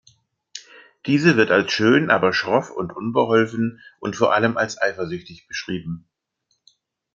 Diese 1.05 1.37
wird 1.37 1.51
als 1.51 1.71
schön, 1.73 2.09
aber 2.09 2.33
schroff 2.33 2.71
und 2.71 2.91
unbeholfen 2.91 3.81
und 3.99 4.15
vor 4.15 4.33
allem 4.33 4.57
als 4.57 4.81
eifersüchtig 4.81 5.47
beschrieben. 5.47 6.07